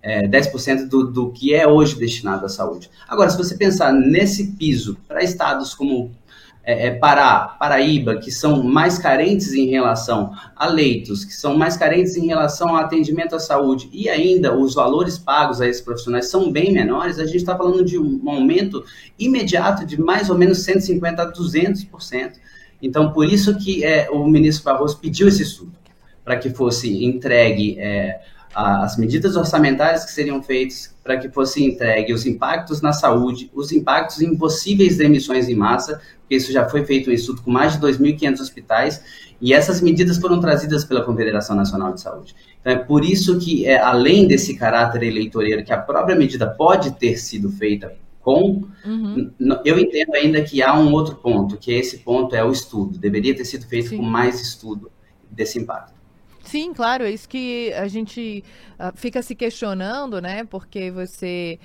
é, 0.04 0.28
10% 0.28 0.90
do, 0.90 1.10
do 1.10 1.32
que 1.32 1.56
é 1.56 1.66
hoje 1.66 1.98
destinado 1.98 2.46
à 2.46 2.50
saúde. 2.50 2.92
Agora, 3.08 3.30
se 3.30 3.38
você 3.38 3.56
pensar 3.56 3.94
nesse 3.94 4.52
piso 4.52 4.98
para 5.08 5.24
estados 5.24 5.74
como 5.74 6.12
é, 6.66 6.88
é, 6.88 6.92
Pará, 6.92 7.56
Paraíba, 7.60 8.18
que 8.18 8.32
são 8.32 8.64
mais 8.64 8.98
carentes 8.98 9.54
em 9.54 9.68
relação 9.68 10.34
a 10.56 10.68
leitos, 10.68 11.26
que 11.26 11.34
são 11.34 11.58
mais 11.58 11.76
carentes 11.76 12.16
em 12.16 12.26
relação 12.28 12.70
ao 12.70 12.78
atendimento 12.78 13.36
à 13.36 13.40
saúde, 13.40 13.90
e 13.92 14.10
ainda 14.10 14.56
os 14.58 14.74
valores 14.74 15.18
pagos 15.18 15.60
a 15.60 15.68
esses 15.68 15.82
profissionais 15.82 16.30
são 16.30 16.52
bem 16.52 16.72
menores, 16.72 17.20
a 17.20 17.26
gente 17.26 17.38
está 17.38 17.58
falando 17.58 17.84
de 17.84 17.98
um 17.98 18.30
aumento 18.30 18.84
imediato 19.20 19.86
de 19.86 20.00
mais 20.00 20.30
ou 20.30 20.38
menos 20.38 20.60
150% 20.60 21.20
a 21.20 21.32
200%. 21.32 22.34
Então, 22.82 23.12
por 23.12 23.26
isso 23.26 23.58
que 23.58 23.84
é, 23.84 24.10
o 24.10 24.26
ministro 24.26 24.66
Barroso 24.66 24.98
pediu 25.00 25.28
esse 25.28 25.44
estudo, 25.44 25.74
para 26.24 26.38
que 26.38 26.50
fosse 26.50 27.04
entregue 27.04 27.78
é, 27.78 28.22
as 28.54 28.98
medidas 28.98 29.36
orçamentárias 29.36 30.06
que 30.06 30.12
seriam 30.12 30.42
feitas 30.42 30.96
para 31.04 31.18
que 31.18 31.30
fosse 31.30 31.64
entregue 31.64 32.14
os 32.14 32.26
impactos 32.26 32.82
na 32.82 32.94
saúde, 32.94 33.50
os 33.54 33.72
impactos 33.72 34.22
em 34.22 34.36
possíveis 34.36 34.98
demissões 34.98 35.50
em 35.50 35.56
massa, 35.56 36.00
porque 36.20 36.36
isso 36.36 36.52
já 36.52 36.70
foi 36.70 36.86
feito 36.86 37.10
um 37.10 37.14
estudo 37.14 37.42
com 37.42 37.52
mais 37.52 37.74
de 37.74 37.80
2.500 37.80 38.40
hospitais, 38.40 39.04
e 39.42 39.54
essas 39.54 39.82
medidas 39.82 40.18
foram 40.18 40.40
trazidas 40.40 40.86
pela 40.86 41.04
Confederação 41.04 41.56
Nacional 41.56 41.94
de 41.94 42.02
Saúde. 42.02 42.36
Então 42.62 42.72
é 42.72 42.78
por 42.78 43.04
isso 43.04 43.38
que, 43.40 43.66
é, 43.66 43.78
além 43.78 44.28
desse 44.28 44.56
caráter 44.56 45.04
eleitoreiro, 45.04 45.66
que 45.66 45.74
a 45.74 45.78
própria 45.78 46.16
medida 46.16 46.48
pode 46.48 46.92
ter 46.92 47.18
sido 47.18 47.52
feita 47.52 47.94
com, 48.22 48.64
uhum. 48.86 49.32
eu 49.66 49.78
entendo 49.78 50.14
ainda 50.16 50.42
que 50.42 50.62
há 50.62 50.74
um 50.80 50.94
outro 50.94 51.16
ponto, 51.16 51.58
que 51.58 51.74
esse 51.74 51.98
ponto 51.98 52.34
é 52.34 52.44
o 52.44 52.52
estudo, 52.52 52.98
deveria 52.98 53.36
ter 53.36 53.44
sido 53.44 53.68
feito 53.68 53.90
Sim. 53.90 53.98
com 53.98 54.04
mais 54.04 54.40
estudo 54.40 54.90
desse 55.30 55.60
impacto. 55.60 56.03
Sim, 56.54 56.72
claro, 56.72 57.04
é 57.04 57.10
isso 57.10 57.28
que 57.28 57.74
a 57.74 57.88
gente 57.88 58.44
uh, 58.74 58.96
fica 58.96 59.24
se 59.24 59.34
questionando, 59.34 60.22
né? 60.22 60.44
Porque 60.44 60.92
você 60.92 61.60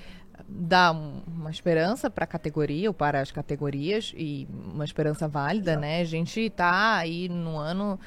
dá 0.47 0.91
um, 0.91 1.21
uma 1.27 1.51
esperança 1.51 2.09
para 2.09 2.23
a 2.23 2.27
categoria 2.27 2.89
ou 2.89 2.93
para 2.93 3.21
as 3.21 3.31
categorias 3.31 4.11
e 4.17 4.47
uma 4.49 4.83
esperança 4.83 5.27
válida, 5.27 5.75
né? 5.75 6.01
A 6.01 6.05
gente 6.05 6.39
está 6.39 6.97
aí 6.97 7.29
no 7.29 7.55
ano 7.55 7.99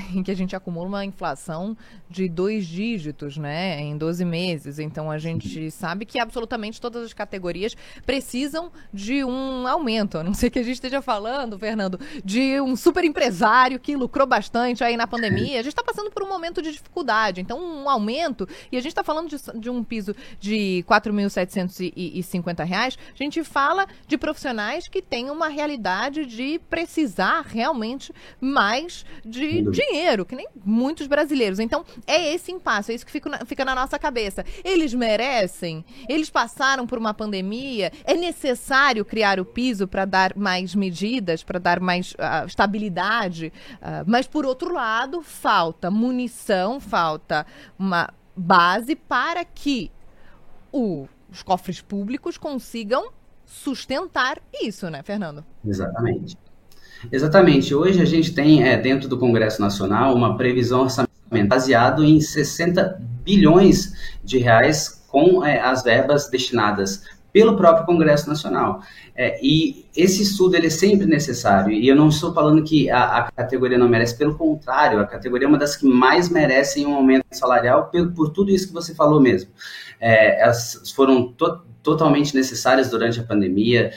em 0.14 0.22
que 0.22 0.30
a 0.30 0.36
gente 0.36 0.54
acumula 0.54 0.86
uma 0.86 1.04
inflação 1.04 1.76
de 2.08 2.28
dois 2.28 2.66
dígitos, 2.66 3.36
né, 3.36 3.80
em 3.80 3.96
12 3.96 4.24
meses. 4.24 4.78
Então 4.78 5.10
a 5.10 5.18
gente 5.18 5.70
sabe 5.70 6.04
que 6.04 6.18
absolutamente 6.18 6.80
todas 6.80 7.04
as 7.04 7.12
categorias 7.12 7.76
precisam 8.04 8.70
de 8.92 9.24
um 9.24 9.66
aumento. 9.66 10.18
A 10.18 10.24
não 10.24 10.34
sei 10.34 10.50
que 10.50 10.58
a 10.58 10.62
gente 10.62 10.74
esteja 10.74 11.00
falando, 11.00 11.58
Fernando, 11.58 11.98
de 12.24 12.60
um 12.60 12.76
super 12.76 13.04
empresário 13.04 13.78
que 13.78 13.96
lucrou 13.96 14.26
bastante 14.26 14.84
aí 14.84 14.96
na 14.96 15.06
pandemia. 15.06 15.60
A 15.60 15.62
gente 15.62 15.72
está 15.72 15.82
passando 15.82 16.10
por 16.10 16.22
um 16.22 16.28
momento 16.28 16.60
de 16.60 16.72
dificuldade. 16.72 17.40
Então 17.40 17.58
um 17.58 17.88
aumento, 17.88 18.48
e 18.70 18.76
a 18.76 18.80
gente 18.80 18.92
está 18.92 19.04
falando 19.04 19.28
de, 19.28 19.36
de, 19.58 19.70
um 19.70 19.82
piso 19.82 20.14
de 20.38 20.84
R$ 20.88 21.00
4.750, 21.00 22.60
a 22.60 22.90
gente 23.14 23.44
fala 23.44 23.86
de 24.06 24.18
profissionais 24.18 24.88
que 24.88 25.00
têm 25.02 25.30
uma 25.30 25.48
realidade 25.48 26.26
de 26.26 26.60
precisar 26.70 27.42
realmente 27.42 28.12
mais 28.40 29.04
de 29.24 29.62
dinheiro, 29.86 30.24
que 30.24 30.36
nem 30.36 30.48
muitos 30.64 31.06
brasileiros. 31.06 31.58
Então, 31.58 31.84
é 32.06 32.34
esse 32.34 32.52
impasse, 32.52 32.92
é 32.92 32.94
isso 32.94 33.06
que 33.06 33.12
fica 33.12 33.28
na, 33.28 33.44
fica 33.44 33.64
na 33.64 33.74
nossa 33.74 33.98
cabeça. 33.98 34.44
Eles 34.64 34.94
merecem? 34.94 35.84
Eles 36.08 36.30
passaram 36.30 36.86
por 36.86 36.98
uma 36.98 37.14
pandemia? 37.14 37.92
É 38.04 38.14
necessário 38.14 39.04
criar 39.04 39.40
o 39.40 39.44
piso 39.44 39.86
para 39.88 40.04
dar 40.04 40.36
mais 40.36 40.74
medidas, 40.74 41.42
para 41.42 41.58
dar 41.58 41.80
mais 41.80 42.12
uh, 42.12 42.46
estabilidade? 42.46 43.52
Uh, 43.74 44.04
mas, 44.06 44.26
por 44.26 44.46
outro 44.46 44.72
lado, 44.72 45.22
falta 45.22 45.90
munição, 45.90 46.80
falta 46.80 47.46
uma 47.78 48.12
base 48.36 48.96
para 48.96 49.44
que 49.44 49.90
o, 50.72 51.06
os 51.30 51.42
cofres 51.42 51.80
públicos 51.80 52.38
consigam 52.38 53.12
sustentar 53.44 54.40
isso, 54.62 54.88
né, 54.88 55.02
Fernando? 55.02 55.44
Exatamente. 55.64 56.36
Exatamente. 57.10 57.74
Hoje 57.74 58.00
a 58.00 58.04
gente 58.04 58.32
tem, 58.32 58.62
é, 58.62 58.76
dentro 58.76 59.08
do 59.08 59.18
Congresso 59.18 59.60
Nacional, 59.60 60.14
uma 60.14 60.36
previsão 60.36 60.82
orçamentária 60.82 61.12
baseado 61.48 62.04
em 62.04 62.20
60 62.20 63.00
bilhões 63.24 63.94
de 64.22 64.38
reais 64.38 65.02
com 65.08 65.44
é, 65.44 65.60
as 65.60 65.82
verbas 65.82 66.28
destinadas 66.28 67.04
pelo 67.32 67.56
próprio 67.56 67.86
Congresso 67.86 68.28
Nacional. 68.28 68.82
É, 69.16 69.38
e 69.42 69.86
esse 69.94 70.22
estudo 70.22 70.56
ele 70.56 70.68
é 70.68 70.70
sempre 70.70 71.06
necessário, 71.06 71.70
e 71.70 71.86
eu 71.86 71.94
não 71.94 72.08
estou 72.08 72.32
falando 72.32 72.62
que 72.62 72.90
a, 72.90 73.18
a, 73.18 73.32
categoria 73.32 73.76
não 73.76 73.88
merece, 73.88 74.16
pelo 74.16 74.34
contrário, 74.34 75.00
a 75.00 75.06
categoria 75.06 75.46
é 75.46 75.48
uma 75.48 75.58
das 75.58 75.76
que 75.76 75.86
mais 75.86 76.30
merecem 76.30 76.86
um 76.86 76.94
aumento 76.94 77.26
salarial 77.30 77.90
por, 77.90 78.12
por 78.12 78.30
tudo 78.30 78.50
isso 78.50 78.68
que 78.68 78.72
você 78.72 78.94
falou 78.94 79.20
mesmo. 79.20 79.50
É, 80.00 80.42
elas 80.42 80.90
foram 80.94 81.32
to, 81.32 81.60
totalmente 81.82 82.34
necessárias 82.34 82.88
durante 82.88 83.20
a 83.20 83.24
pandemia, 83.24 83.92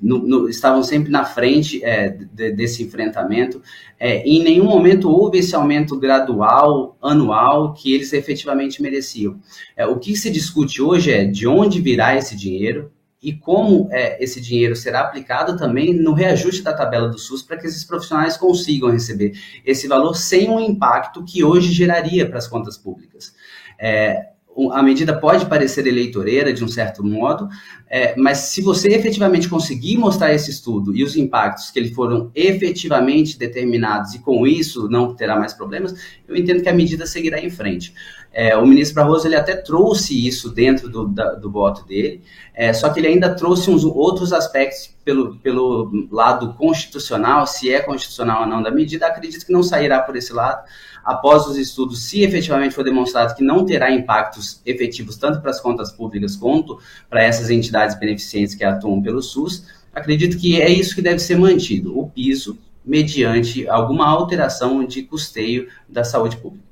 no, 0.00 0.18
no, 0.18 0.48
estavam 0.48 0.82
sempre 0.82 1.10
na 1.10 1.24
frente 1.24 1.82
é, 1.84 2.08
de, 2.08 2.52
desse 2.52 2.82
enfrentamento. 2.82 3.62
É, 3.98 4.22
em 4.22 4.42
nenhum 4.42 4.64
momento 4.64 5.10
houve 5.10 5.38
esse 5.38 5.54
aumento 5.54 5.98
gradual, 5.98 6.96
anual, 7.02 7.72
que 7.74 7.94
eles 7.94 8.12
efetivamente 8.12 8.82
mereciam. 8.82 9.38
É, 9.76 9.86
o 9.86 9.98
que 9.98 10.16
se 10.16 10.30
discute 10.30 10.82
hoje 10.82 11.10
é 11.10 11.24
de 11.24 11.46
onde 11.46 11.80
virá 11.80 12.16
esse 12.16 12.36
dinheiro 12.36 12.90
e 13.22 13.32
como 13.32 13.88
é, 13.90 14.22
esse 14.22 14.40
dinheiro 14.40 14.74
será 14.74 15.00
aplicado 15.00 15.56
também 15.56 15.92
no 15.92 16.14
reajuste 16.14 16.62
da 16.62 16.72
tabela 16.72 17.08
do 17.08 17.18
SUS 17.18 17.42
para 17.42 17.58
que 17.58 17.66
esses 17.66 17.84
profissionais 17.84 18.36
consigam 18.36 18.90
receber 18.90 19.32
esse 19.64 19.86
valor 19.86 20.16
sem 20.16 20.48
um 20.48 20.58
impacto 20.58 21.22
que 21.24 21.44
hoje 21.44 21.72
geraria 21.72 22.26
para 22.26 22.38
as 22.38 22.48
contas 22.48 22.78
públicas. 22.78 23.34
É, 23.78 24.30
a 24.72 24.82
medida 24.82 25.18
pode 25.18 25.46
parecer 25.46 25.86
eleitoreira 25.86 26.52
de 26.52 26.64
um 26.64 26.68
certo 26.68 27.04
modo, 27.04 27.48
é, 27.88 28.14
mas 28.16 28.38
se 28.38 28.60
você 28.60 28.88
efetivamente 28.88 29.48
conseguir 29.48 29.96
mostrar 29.96 30.32
esse 30.32 30.50
estudo 30.50 30.94
e 30.94 31.02
os 31.04 31.16
impactos 31.16 31.70
que 31.70 31.78
eles 31.78 31.94
foram 31.94 32.30
efetivamente 32.34 33.38
determinados 33.38 34.14
e 34.14 34.18
com 34.18 34.46
isso 34.46 34.88
não 34.88 35.14
terá 35.14 35.36
mais 35.36 35.52
problemas, 35.52 35.94
eu 36.28 36.36
entendo 36.36 36.62
que 36.62 36.68
a 36.68 36.74
medida 36.74 37.06
seguirá 37.06 37.40
em 37.40 37.50
frente. 37.50 37.94
É, 38.32 38.56
o 38.56 38.64
ministro 38.64 38.96
Barroso 38.96 39.26
ele 39.26 39.34
até 39.34 39.56
trouxe 39.56 40.26
isso 40.26 40.50
dentro 40.50 40.88
do, 40.88 41.08
da, 41.08 41.34
do 41.34 41.50
voto 41.50 41.84
dele, 41.86 42.22
é, 42.54 42.72
só 42.72 42.88
que 42.90 43.00
ele 43.00 43.08
ainda 43.08 43.34
trouxe 43.34 43.70
uns 43.70 43.84
outros 43.84 44.32
aspectos 44.32 44.94
pelo, 45.04 45.36
pelo 45.38 46.08
lado 46.10 46.54
constitucional, 46.54 47.46
se 47.46 47.72
é 47.72 47.80
constitucional 47.80 48.42
ou 48.42 48.46
não 48.46 48.62
da 48.62 48.70
medida, 48.70 49.06
acredito 49.06 49.44
que 49.44 49.52
não 49.52 49.62
sairá 49.62 50.00
por 50.00 50.14
esse 50.14 50.32
lado 50.32 50.62
após 51.04 51.46
os 51.46 51.56
estudos, 51.56 52.04
se 52.04 52.22
efetivamente 52.22 52.74
for 52.74 52.84
demonstrado 52.84 53.34
que 53.34 53.42
não 53.42 53.64
terá 53.64 53.90
impactos 53.90 54.39
efetivos 54.64 55.16
tanto 55.16 55.40
para 55.40 55.50
as 55.50 55.60
contas 55.60 55.92
públicas 55.92 56.36
quanto 56.36 56.78
para 57.08 57.22
essas 57.22 57.50
entidades 57.50 57.98
beneficentes 57.98 58.54
que 58.54 58.64
atuam 58.64 59.00
pelo 59.02 59.22
SUS, 59.22 59.66
acredito 59.92 60.38
que 60.38 60.60
é 60.60 60.68
isso 60.68 60.94
que 60.94 61.02
deve 61.02 61.18
ser 61.18 61.36
mantido, 61.36 61.98
o 61.98 62.08
piso, 62.08 62.58
mediante 62.84 63.68
alguma 63.68 64.06
alteração 64.08 64.84
de 64.84 65.02
custeio 65.02 65.68
da 65.88 66.02
saúde 66.04 66.36
pública. 66.36 66.70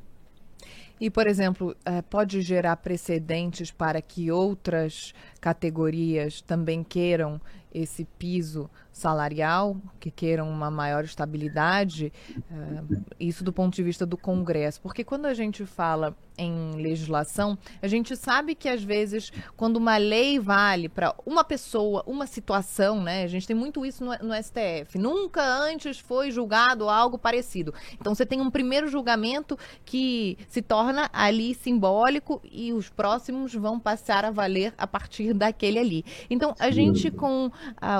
E, 1.01 1.09
por 1.09 1.29
exemplo, 1.29 1.77
eh, 1.85 2.03
pode 2.03 2.41
gerar 2.41 2.77
precedentes 2.77 3.71
para 3.71 4.03
que 4.03 4.33
outras 4.33 5.15
categorias 5.41 6.41
também 6.41 6.83
queiram 6.83 7.41
esse 7.73 8.05
piso 8.19 8.69
salarial, 8.99 9.77
que 9.99 10.11
queiram 10.11 10.49
uma 10.49 10.71
maior 10.71 11.05
estabilidade, 11.05 12.13
uh, 12.37 13.05
isso 13.19 13.45
do 13.45 13.53
ponto 13.53 13.75
de 13.75 13.83
vista 13.83 14.05
do 14.05 14.17
Congresso. 14.17 14.81
Porque 14.81 15.05
quando 15.05 15.27
a 15.27 15.35
gente 15.35 15.65
fala 15.65 16.17
em 16.39 16.77
legislação, 16.77 17.59
a 17.83 17.89
gente 17.89 18.17
sabe 18.17 18.55
que 18.55 18.69
às 18.69 18.83
vezes, 18.83 19.33
quando 19.57 19.77
uma 19.77 19.97
lei 19.97 20.39
vale 20.39 20.89
para 20.89 21.13
uma 21.27 21.43
pessoa, 21.43 22.05
uma 22.07 22.27
situação, 22.27 23.03
né? 23.03 23.25
A 23.25 23.27
gente 23.27 23.47
tem 23.47 23.57
muito 23.57 23.85
isso 23.85 24.05
no, 24.05 24.13
no, 24.19 24.35
STF. 24.43 24.97
Nunca 24.97 25.43
antes 25.43 25.99
foi 25.99 26.31
julgado 26.31 26.89
algo 26.89 27.19
parecido. 27.19 27.75
Então 28.01 28.15
você 28.15 28.25
tem 28.25 28.41
um 28.41 28.51
primeiro 28.51 28.87
julgamento 28.87 29.59
que 29.85 30.39
se 30.49 30.63
torna 30.63 31.11
ali 31.13 31.55
simbólico 31.55 32.41
e 32.45 32.73
os 32.73 32.89
próximos 32.89 33.53
vão 33.53 33.81
passar 33.81 34.25
a 34.25 34.31
valer 34.31 34.73
a 34.79 34.87
partir 34.87 35.35
daquele 35.35 35.79
ali. 35.79 36.05
Então 36.31 36.55
a 36.59 36.71
gente 36.71 37.11
com 37.11 37.47
uh, 37.47 37.51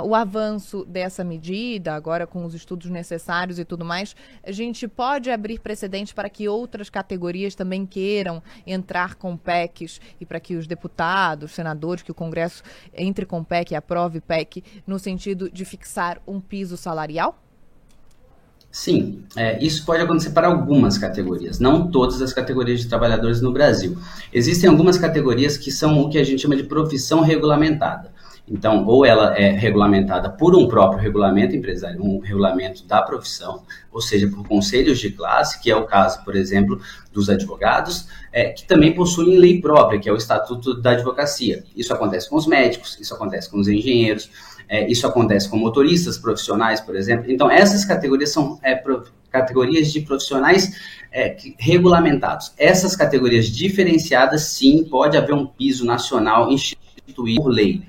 o 0.05 0.15
avanço 0.15 0.85
dessa 0.89 1.23
medida, 1.23 1.95
agora 1.95 2.27
com 2.27 2.45
os 2.45 2.55
estudos 2.55 2.91
necessários 2.91 3.59
e 3.59 3.65
tudo 3.65 3.85
mais, 3.85 4.17
a 4.43 4.53
gente 4.53 4.89
pode 4.89 5.31
abrir 5.31 5.61
precedentes 5.61 6.13
para 6.13 6.29
que 6.29 6.49
outras 6.49 6.89
categorias 6.91 7.55
também 7.55 7.87
queiram 7.87 8.09
queiram 8.19 8.43
entrar 8.67 9.15
com 9.15 9.37
PECs 9.37 10.01
e 10.21 10.27
para 10.27 10.41
que 10.41 10.57
os 10.57 10.67
deputados, 10.67 11.53
senadores, 11.53 12.03
que 12.03 12.11
o 12.11 12.15
Congresso 12.15 12.63
entre 12.95 13.27
com 13.27 13.45
PEC 13.45 13.73
e 13.73 13.77
aprove 13.77 14.21
PEC 14.21 14.63
no 14.87 14.99
sentido 14.99 15.51
de 15.51 15.65
fixar 15.65 16.21
um 16.27 16.41
piso 16.41 16.77
salarial? 16.77 17.39
Sim, 18.71 19.25
é, 19.35 19.63
isso 19.65 19.85
pode 19.85 20.03
acontecer 20.03 20.31
para 20.31 20.47
algumas 20.47 20.99
categorias, 20.99 21.59
não 21.59 21.91
todas 21.91 22.21
as 22.21 22.33
categorias 22.33 22.81
de 22.81 22.89
trabalhadores 22.89 23.41
no 23.41 23.51
Brasil. 23.51 23.97
Existem 24.33 24.69
algumas 24.69 24.99
categorias 24.99 25.57
que 25.57 25.71
são 25.71 26.01
o 26.01 26.11
que 26.11 26.19
a 26.19 26.25
gente 26.25 26.43
chama 26.43 26.57
de 26.57 26.65
profissão 26.65 27.21
regulamentada. 27.21 28.13
Então, 28.51 28.87
ou 28.87 29.05
ela 29.05 29.39
é 29.39 29.51
regulamentada 29.51 30.31
por 30.31 30.57
um 30.57 30.67
próprio 30.67 31.01
regulamento 31.01 31.55
empresário, 31.55 32.03
um 32.03 32.19
regulamento 32.19 32.87
da 32.87 33.03
profissão, 33.03 33.63
ou 33.93 34.01
seja, 34.01 34.29
por 34.29 34.47
conselhos 34.47 34.99
de 34.99 35.11
classe, 35.11 35.61
que 35.61 35.71
é 35.71 35.77
o 35.77 35.85
caso, 35.85 36.25
por 36.25 36.35
exemplo, 36.35 36.81
dos 37.13 37.29
advogados, 37.29 38.09
é, 38.33 38.51
que 38.51 38.67
também 38.67 38.95
possuem 38.95 39.39
lei 39.39 39.61
própria, 39.61 39.99
que 39.99 40.09
é 40.09 40.13
o 40.13 40.17
Estatuto 40.17 40.81
da 40.81 40.93
Advocacia. 40.93 41.65
Isso 41.77 41.93
acontece 41.93 42.29
com 42.29 42.37
os 42.37 42.47
médicos, 42.47 42.99
isso 43.01 43.15
acontece 43.15 43.51
com 43.51 43.59
os 43.59 43.69
engenheiros, 43.69 44.31
é, 44.69 44.89
isso 44.91 45.07
acontece 45.07 45.49
com 45.49 45.57
motoristas 45.57 46.19
profissionais, 46.19 46.81
por 46.81 46.95
exemplo. 46.97 47.31
Então, 47.31 47.51
essas 47.51 47.85
categorias 47.85 48.31
são 48.31 48.59
é, 48.63 48.75
pro, 48.75 49.05
categorias 49.31 49.93
de 49.93 50.01
profissionais 50.01 50.71
é, 51.13 51.37
regulamentados. 51.59 52.53
Essas 52.59 52.95
categorias 52.95 53.47
diferenciadas, 53.47 54.43
sim, 54.43 54.85
pode 54.85 55.17
haver 55.17 55.35
um 55.35 55.47
piso 55.47 55.85
nacional 55.85 56.51
instituído 56.51 57.43
por 57.43 57.49
lei. 57.49 57.83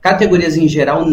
Categorias 0.00 0.56
em 0.56 0.68
geral, 0.68 1.06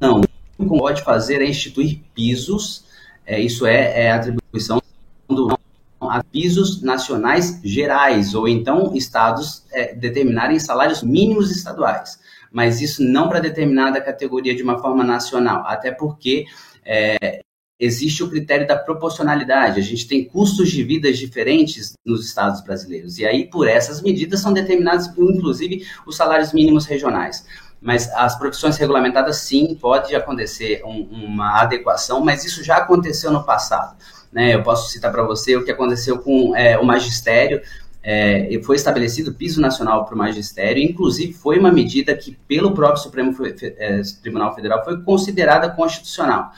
não. 0.00 0.20
O 0.58 0.62
que 0.64 0.78
pode 0.78 1.02
fazer 1.02 1.40
é 1.40 1.46
instituir 1.46 2.00
pisos, 2.14 2.84
é, 3.26 3.40
isso 3.40 3.66
é, 3.66 4.06
é 4.06 4.10
atribuição 4.12 4.82
do 5.28 5.58
a 6.00 6.22
pisos 6.22 6.80
nacionais 6.80 7.60
gerais, 7.62 8.34
ou 8.34 8.46
então 8.48 8.94
estados 8.94 9.64
é, 9.72 9.94
determinarem 9.94 10.58
salários 10.58 11.02
mínimos 11.02 11.50
estaduais. 11.50 12.18
Mas 12.52 12.80
isso 12.80 13.02
não 13.02 13.28
para 13.28 13.40
determinada 13.40 14.00
categoria 14.00 14.54
de 14.54 14.62
uma 14.62 14.78
forma 14.78 15.04
nacional, 15.04 15.64
até 15.66 15.90
porque 15.90 16.46
é, 16.84 17.40
existe 17.78 18.22
o 18.22 18.30
critério 18.30 18.66
da 18.66 18.76
proporcionalidade. 18.76 19.78
A 19.78 19.82
gente 19.82 20.06
tem 20.06 20.24
custos 20.24 20.70
de 20.70 20.82
vida 20.82 21.12
diferentes 21.12 21.94
nos 22.04 22.24
estados 22.24 22.62
brasileiros, 22.62 23.18
e 23.18 23.26
aí 23.26 23.44
por 23.44 23.68
essas 23.68 24.00
medidas 24.00 24.40
são 24.40 24.52
determinados, 24.52 25.08
inclusive, 25.18 25.86
os 26.06 26.16
salários 26.16 26.52
mínimos 26.52 26.86
regionais. 26.86 27.44
Mas 27.80 28.10
as 28.12 28.36
profissões 28.36 28.76
regulamentadas, 28.76 29.38
sim, 29.38 29.76
pode 29.80 30.14
acontecer 30.14 30.82
um, 30.84 31.02
uma 31.10 31.60
adequação, 31.60 32.20
mas 32.20 32.44
isso 32.44 32.62
já 32.64 32.78
aconteceu 32.78 33.30
no 33.30 33.44
passado. 33.44 33.96
Né? 34.32 34.54
Eu 34.54 34.62
posso 34.62 34.90
citar 34.90 35.12
para 35.12 35.22
você 35.22 35.56
o 35.56 35.64
que 35.64 35.70
aconteceu 35.70 36.18
com 36.18 36.54
é, 36.56 36.78
o 36.78 36.84
magistério, 36.84 37.62
é, 38.02 38.58
foi 38.64 38.76
estabelecido 38.76 39.34
piso 39.34 39.60
nacional 39.60 40.04
para 40.04 40.14
o 40.14 40.18
magistério, 40.18 40.82
inclusive 40.82 41.32
foi 41.32 41.58
uma 41.58 41.70
medida 41.70 42.16
que, 42.16 42.38
pelo 42.46 42.72
próprio 42.72 43.02
Supremo 43.02 43.36
é, 43.60 44.00
Tribunal 44.22 44.54
Federal, 44.54 44.84
foi 44.84 45.02
considerada 45.02 45.68
constitucional. 45.70 46.50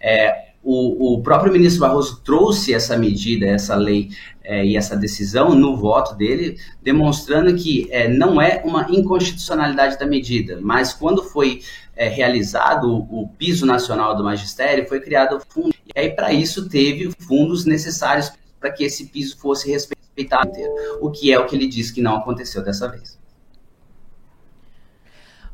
É, 0.00 0.45
o, 0.68 1.14
o, 1.14 1.22
próprio 1.22 1.52
ministro 1.52 1.80
Barroso 1.82 2.20
trouxe 2.24 2.74
essa 2.74 2.98
medida, 2.98 3.46
essa 3.46 3.76
lei 3.76 4.10
é, 4.42 4.66
e 4.66 4.76
essa 4.76 4.96
decisão 4.96 5.54
no 5.54 5.76
voto 5.76 6.16
dele, 6.16 6.58
demonstrando 6.82 7.54
que 7.54 7.86
é, 7.92 8.08
não 8.08 8.42
é 8.42 8.62
uma 8.64 8.84
inconstitucionalidade 8.90 9.96
da 9.96 10.04
medida, 10.04 10.58
mas 10.60 10.92
quando 10.92 11.22
foi 11.22 11.62
é, 11.94 12.08
realizado 12.08 12.90
o, 12.90 13.22
o, 13.22 13.28
piso 13.28 13.64
nacional 13.64 14.16
do 14.16 14.24
magistério, 14.24 14.88
foi 14.88 15.00
criado 15.00 15.36
o 15.36 15.40
fundo, 15.40 15.72
e 15.86 15.96
aí 15.96 16.10
para 16.10 16.32
isso 16.32 16.68
teve 16.68 17.12
fundos 17.12 17.64
necessários 17.64 18.32
para 18.58 18.72
que 18.72 18.82
esse 18.82 19.06
piso 19.06 19.38
fosse 19.38 19.70
respeitado 19.70 20.48
inteiro, 20.48 20.72
o 21.00 21.12
que 21.12 21.32
é 21.32 21.38
o 21.38 21.46
que 21.46 21.54
ele 21.54 21.68
disse 21.68 21.94
que 21.94 22.02
não 22.02 22.16
aconteceu 22.16 22.64
dessa 22.64 22.88
vez. 22.88 23.16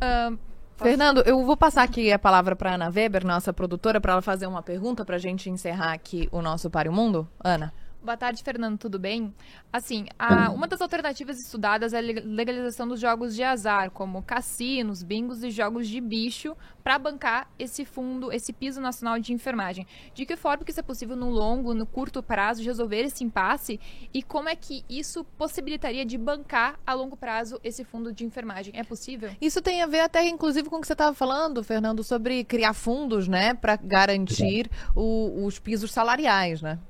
Uh... 0.00 0.51
Fernando, 0.83 1.23
eu 1.25 1.45
vou 1.45 1.57
passar 1.57 1.85
aqui 1.85 2.11
a 2.11 2.19
palavra 2.19 2.57
para 2.57 2.75
Ana 2.75 2.91
Weber, 2.91 3.25
nossa 3.25 3.53
produtora, 3.53 4.01
para 4.01 4.15
ela 4.15 4.23
fazer 4.23 4.49
uma 4.49 4.62
pergunta 4.62 5.05
para 5.05 5.15
a 5.15 5.19
gente 5.19 5.49
encerrar 5.49 5.93
aqui 5.93 6.29
o 6.33 6.43
nosso 6.43 6.69
Pare 6.69 6.89
o 6.89 6.93
Mundo. 6.93 7.29
Ana. 7.43 7.73
Boa 8.02 8.16
tarde, 8.16 8.42
Fernando, 8.42 8.76
tudo 8.76 8.99
bem? 8.99 9.32
Assim, 9.73 10.06
a, 10.18 10.50
uma 10.50 10.66
das 10.66 10.80
alternativas 10.80 11.38
estudadas 11.38 11.92
é 11.92 11.99
a 11.99 12.00
legalização 12.00 12.88
dos 12.88 12.99
jogos 12.99 13.32
de 13.32 13.44
azar, 13.44 13.92
como 13.92 14.21
cassinos, 14.25 15.04
bingos 15.04 15.44
e 15.44 15.52
jogos 15.52 15.87
de 15.87 16.00
bicho, 16.00 16.56
para 16.82 16.99
bancar 16.99 17.49
esse 17.56 17.85
fundo, 17.85 18.32
esse 18.32 18.52
piso 18.52 18.80
nacional 18.80 19.21
de 19.21 19.32
enfermagem. 19.32 19.87
De 20.14 20.26
que 20.26 20.35
forma 20.35 20.64
que 20.64 20.73
isso 20.73 20.80
é 20.80 20.82
possível 20.82 21.14
no 21.14 21.30
longo, 21.30 21.75
no 21.75 21.87
curto 21.87 22.25
prazo, 22.25 22.61
de 22.61 22.66
resolver 22.66 23.02
esse 23.02 23.23
impasse? 23.23 23.78
E 24.12 24.21
como 24.21 24.49
é 24.49 24.56
que 24.56 24.85
isso 24.90 25.23
possibilitaria 25.38 26.04
de 26.04 26.18
bancar 26.18 26.80
a 26.85 26.94
longo 26.94 27.16
prazo 27.16 27.61
esse 27.62 27.85
fundo 27.85 28.12
de 28.12 28.25
enfermagem? 28.25 28.75
É 28.76 28.82
possível? 28.82 29.30
Isso 29.40 29.62
tem 29.62 29.80
a 29.80 29.87
ver 29.87 30.00
até, 30.00 30.28
inclusive, 30.28 30.68
com 30.68 30.78
o 30.78 30.80
que 30.80 30.88
você 30.88 30.92
estava 30.92 31.14
falando, 31.14 31.62
Fernando, 31.62 32.02
sobre 32.02 32.42
criar 32.42 32.75
fundos, 32.75 33.28
né, 33.28 33.54
para 33.54 33.76
garantir 33.76 34.68
o, 34.97 35.47
os 35.47 35.61
pisos 35.61 35.92
salariais, 35.92 36.61
né? 36.61 36.80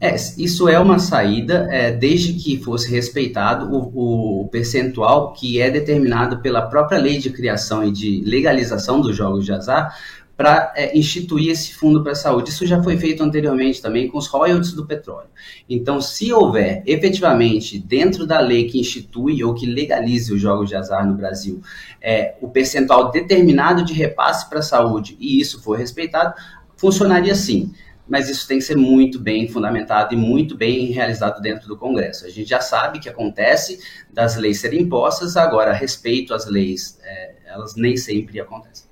É, 0.00 0.14
isso 0.14 0.68
é 0.68 0.78
uma 0.78 0.98
saída, 0.98 1.66
é, 1.70 1.90
desde 1.90 2.34
que 2.34 2.56
fosse 2.62 2.88
respeitado 2.88 3.68
o, 3.74 4.42
o, 4.42 4.48
percentual 4.48 5.32
que 5.32 5.60
é 5.60 5.70
determinado 5.70 6.38
pela 6.38 6.62
própria 6.62 6.98
lei 6.98 7.18
de 7.18 7.30
criação 7.30 7.84
e 7.84 7.90
de 7.90 8.22
legalização 8.24 9.00
dos 9.00 9.16
jogos 9.16 9.44
de 9.44 9.52
azar 9.52 9.92
para 10.36 10.72
é, 10.76 10.96
instituir 10.96 11.50
esse 11.50 11.74
fundo 11.74 12.00
para 12.00 12.12
a 12.12 12.14
saúde. 12.14 12.50
Isso 12.50 12.64
já 12.64 12.80
foi 12.80 12.96
feito 12.96 13.24
anteriormente 13.24 13.82
também 13.82 14.06
com 14.06 14.16
os 14.16 14.28
royalties 14.28 14.72
do 14.72 14.86
petróleo. 14.86 15.26
Então, 15.68 16.00
se 16.00 16.32
houver 16.32 16.80
efetivamente 16.86 17.76
dentro 17.76 18.24
da 18.24 18.38
lei 18.38 18.68
que 18.68 18.78
institui 18.78 19.42
ou 19.42 19.52
que 19.52 19.66
legalize 19.66 20.32
os 20.32 20.40
jogos 20.40 20.68
de 20.68 20.76
azar 20.76 21.04
no 21.04 21.16
Brasil 21.16 21.60
é, 22.00 22.36
o 22.40 22.48
percentual 22.48 23.10
determinado 23.10 23.84
de 23.84 23.92
repasse 23.92 24.48
para 24.48 24.60
a 24.60 24.62
saúde 24.62 25.16
e 25.18 25.40
isso 25.40 25.60
for 25.60 25.76
respeitado, 25.76 26.34
funcionaria 26.76 27.32
assim 27.32 27.72
mas 28.08 28.28
isso 28.28 28.48
tem 28.48 28.58
que 28.58 28.64
ser 28.64 28.76
muito 28.76 29.18
bem 29.18 29.48
fundamentado 29.48 30.14
e 30.14 30.16
muito 30.16 30.56
bem 30.56 30.86
realizado 30.86 31.40
dentro 31.40 31.68
do 31.68 31.76
Congresso. 31.76 32.24
A 32.24 32.30
gente 32.30 32.48
já 32.48 32.60
sabe 32.60 32.98
que 32.98 33.08
acontece 33.08 33.78
das 34.10 34.36
leis 34.36 34.60
serem 34.60 34.82
impostas, 34.82 35.36
agora, 35.36 35.72
respeito 35.72 36.32
às 36.32 36.46
leis, 36.46 36.98
é, 37.02 37.34
elas 37.46 37.76
nem 37.76 37.96
sempre 37.96 38.40
acontecem. 38.40 38.88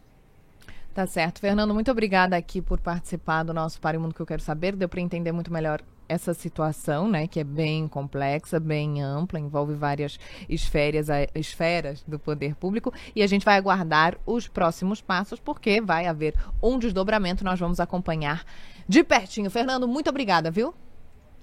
Tá 0.95 1.07
certo. 1.07 1.41
Fernando, 1.41 1.75
muito 1.75 1.91
obrigada 1.91 2.37
aqui 2.37 2.63
por 2.63 2.81
participar 2.81 3.43
do 3.43 3.53
nosso 3.53 3.79
Para 3.81 3.99
o 3.99 4.01
Mundo 4.01 4.15
que 4.15 4.21
eu 4.21 4.27
quero 4.27 4.41
saber. 4.41 4.75
Deu 4.75 4.89
para 4.89 5.01
entender 5.01 5.31
muito 5.31 5.53
melhor 5.53 5.83
essa 6.09 6.33
situação, 6.35 7.09
né, 7.09 7.27
que 7.27 7.41
é 7.41 7.45
bem 7.45 7.89
complexa, 7.89 8.61
bem 8.61 9.03
ampla, 9.03 9.41
envolve 9.41 9.75
várias 9.75 10.19
esferas, 10.49 11.09
esferas 11.35 12.03
do 12.07 12.19
poder 12.19 12.55
público, 12.55 12.93
e 13.15 13.23
a 13.23 13.27
gente 13.27 13.45
vai 13.45 13.57
aguardar 13.57 14.17
os 14.25 14.49
próximos 14.49 15.01
passos, 15.01 15.41
porque 15.41 15.81
vai 15.81 16.07
haver 16.07 16.35
um 16.63 16.79
desdobramento, 16.79 17.45
nós 17.45 17.59
vamos 17.59 17.81
acompanhar 17.81 18.45
de 18.89 19.03
pertinho. 19.03 19.51
Fernando, 19.51 19.89
muito 19.89 20.11
obrigada, 20.11 20.51
viu? 20.51 20.75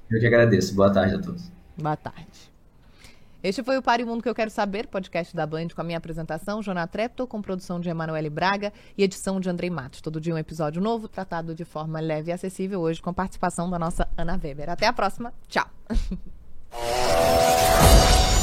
Eu 0.10 0.20
que 0.20 0.28
agradeço. 0.28 0.76
Boa 0.76 0.92
tarde 0.92 1.16
a 1.16 1.22
todos. 1.22 1.52
Boa 1.78 1.98
tarde. 1.98 2.53
Este 3.44 3.62
foi 3.62 3.78
o 3.78 3.82
Pare 3.82 4.06
Mundo 4.06 4.24
que 4.24 4.30
eu 4.30 4.34
quero 4.34 4.50
saber, 4.50 4.88
podcast 4.88 5.36
da 5.36 5.46
Band 5.46 5.68
com 5.76 5.82
a 5.82 5.84
minha 5.84 5.98
apresentação, 5.98 6.62
Jonah 6.62 6.88
Trepto, 6.88 7.28
com 7.28 7.42
produção 7.42 7.78
de 7.78 7.90
Emanuele 7.90 8.30
Braga 8.30 8.72
e 8.98 9.04
edição 9.04 9.38
de 9.38 9.50
Andrei 9.50 9.70
Matos. 9.70 10.00
Todo 10.00 10.22
dia 10.22 10.34
um 10.34 10.38
episódio 10.38 10.82
novo, 10.82 11.10
tratado 11.10 11.54
de 11.54 11.66
forma 11.66 12.00
leve 12.00 12.32
e 12.32 12.34
acessível, 12.34 12.80
hoje 12.80 13.02
com 13.02 13.14
participação 13.14 13.70
da 13.70 13.78
nossa 13.78 14.08
Ana 14.18 14.40
Weber. 14.42 14.70
Até 14.70 14.88
a 14.88 14.94
próxima. 14.94 15.34
Tchau. 15.50 15.70